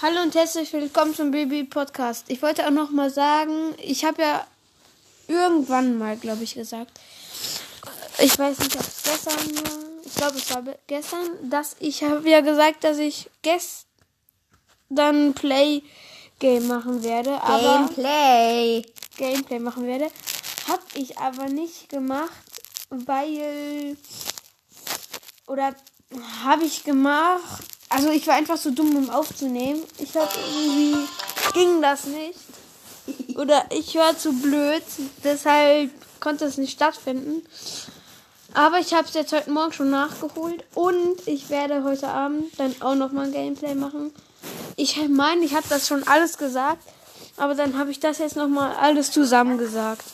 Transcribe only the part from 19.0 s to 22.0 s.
Gameplay machen werde, habe ich aber nicht